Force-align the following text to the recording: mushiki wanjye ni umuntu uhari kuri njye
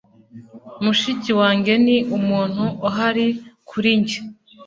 mushiki 0.83 1.31
wanjye 1.39 1.73
ni 1.85 1.97
umuntu 2.17 2.63
uhari 2.87 3.27
kuri 3.69 3.89
njye 3.99 4.19